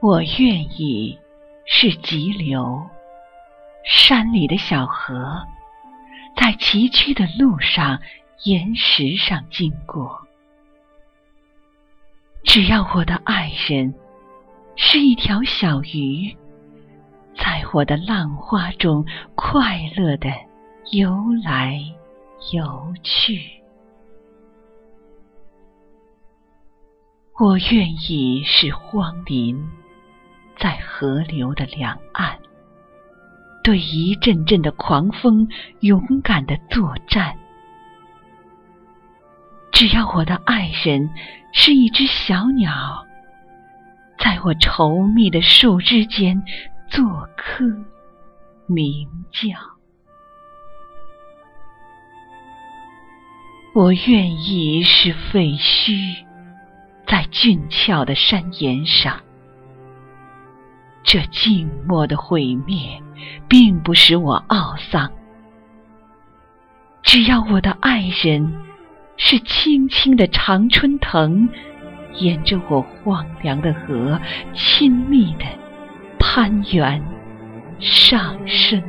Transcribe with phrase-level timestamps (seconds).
[0.00, 1.18] 我愿意
[1.64, 2.88] 是急流，
[3.84, 5.44] 山里的小河，
[6.36, 7.98] 在崎岖的路上、
[8.44, 10.24] 岩石上经过。
[12.44, 13.92] 只要我的爱人
[14.76, 16.32] 是一条小鱼，
[17.36, 19.04] 在我的浪花中
[19.34, 20.30] 快乐的
[20.92, 21.12] 游
[21.44, 21.82] 来
[22.52, 23.50] 游去。
[27.40, 29.68] 我愿意是荒林。
[30.98, 32.36] 河流的两岸，
[33.62, 35.48] 对一阵阵的狂风
[35.78, 37.38] 勇敢的作战。
[39.70, 41.08] 只要我的爱人
[41.52, 43.06] 是一只小鸟，
[44.18, 46.42] 在我稠密的树枝间
[46.90, 47.04] 做
[47.36, 47.64] 客
[48.66, 49.50] 鸣叫。
[53.72, 56.24] 我愿意是废墟，
[57.06, 59.22] 在峻峭的山岩上。
[61.10, 63.02] 这静默的毁灭，
[63.48, 65.10] 并不使我懊丧。
[67.02, 68.54] 只要我的爱人
[69.16, 71.48] 是青青的常春藤，
[72.16, 74.20] 沿着我荒凉的河，
[74.52, 75.46] 亲密的
[76.18, 77.02] 攀援
[77.80, 78.82] 上升。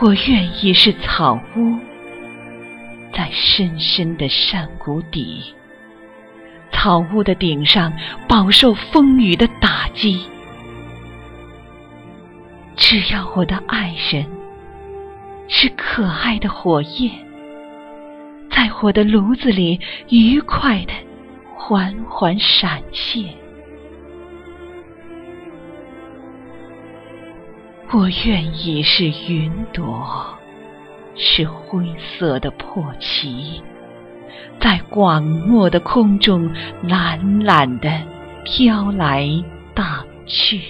[0.00, 1.78] 我愿意是草屋，
[3.12, 5.54] 在深深的山谷底。
[6.84, 7.90] 草屋的顶上
[8.28, 10.20] 饱受风雨的打击，
[12.76, 14.26] 只要我的爱人
[15.48, 17.10] 是可爱的火焰，
[18.50, 20.92] 在我的炉子里愉快的
[21.56, 23.32] 缓缓闪现。
[27.92, 30.06] 我愿意是云朵，
[31.16, 33.62] 是灰色的破旗。
[34.60, 38.02] 在广漠的空中懒懒地
[38.44, 39.28] 飘来
[39.74, 40.60] 荡去。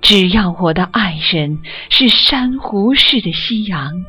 [0.00, 1.60] 只要我的爱人
[1.90, 4.04] 是珊瑚似的夕阳，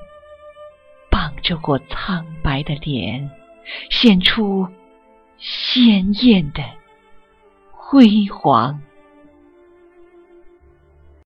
[1.09, 3.31] 傍着我苍白的脸，
[3.89, 4.67] 现出
[5.39, 6.63] 鲜艳的
[7.71, 8.79] 辉煌。